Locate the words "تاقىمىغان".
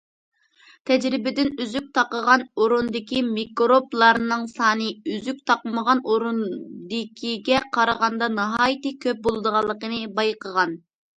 5.51-6.01